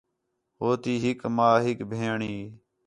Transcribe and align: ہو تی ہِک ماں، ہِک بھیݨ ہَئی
ہو 0.59 0.69
تی 0.81 0.93
ہِک 1.03 1.19
ماں، 1.35 1.55
ہِک 1.65 1.79
بھیݨ 1.89 2.19
ہَئی 2.25 2.39